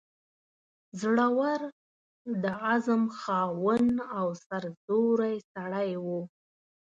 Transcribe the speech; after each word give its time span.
زړه 1.01 1.27
ور، 1.37 1.61
د 2.43 2.45
عزم 2.65 3.03
خاوند 3.19 3.95
او 4.17 4.27
سرزوری 4.45 5.35
سړی 5.53 5.91
وو. 6.05 6.21